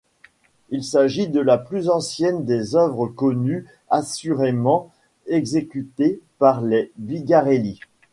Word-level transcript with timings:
Il 0.71 0.83
s'agit 0.83 1.27
de 1.27 1.39
la 1.39 1.59
plus 1.59 1.87
ancienne 1.87 2.43
des 2.43 2.75
œuvres 2.75 3.05
connues 3.05 3.67
assurément 3.91 4.89
exécutées 5.27 6.19
par 6.39 6.61
les 6.63 6.91
Bigarelli. 6.97 7.79